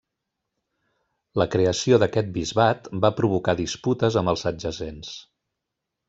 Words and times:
La 1.41 1.45
creació 1.55 1.99
d'aquest 2.03 2.31
bisbat 2.37 2.89
va 3.05 3.11
provocar 3.19 3.55
disputes 3.59 4.17
amb 4.23 4.33
els 4.33 4.47
adjacents. 4.53 5.13